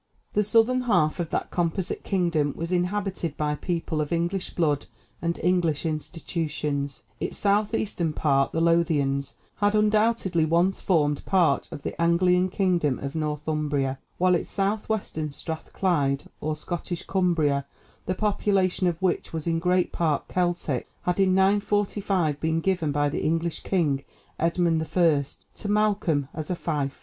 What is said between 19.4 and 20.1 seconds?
in great